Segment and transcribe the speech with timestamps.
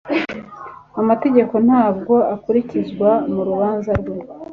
[1.01, 4.15] Amategeko ntabwo akurikizwa mu rubanza rwe.